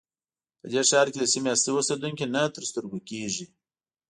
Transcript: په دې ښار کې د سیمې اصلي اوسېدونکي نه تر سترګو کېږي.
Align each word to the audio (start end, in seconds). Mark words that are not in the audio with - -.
په 0.59 0.65
دې 0.71 0.81
ښار 0.89 1.07
کې 1.11 1.17
د 1.21 1.25
سیمې 1.33 1.49
اصلي 1.55 1.71
اوسېدونکي 1.75 2.25
نه 2.33 2.41
تر 2.55 2.63
سترګو 2.69 2.99
کېږي. 3.09 3.45